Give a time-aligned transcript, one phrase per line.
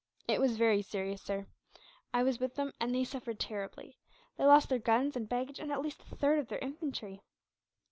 [0.27, 1.45] "It was very serious, sir.
[2.11, 3.99] I was with them, and they suffered terribly.
[4.35, 7.21] They lost their guns and baggage, and at least a third of their infantry."